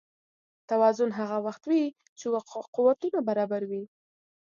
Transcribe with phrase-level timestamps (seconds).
[0.69, 1.83] توازن هغه وخت وي
[2.19, 2.25] چې
[2.75, 3.83] قوتونه برابر وي.